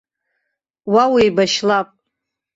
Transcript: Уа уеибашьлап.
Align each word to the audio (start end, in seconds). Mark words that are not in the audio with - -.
Уа 0.93 1.03
уеибашьлап. 1.11 1.87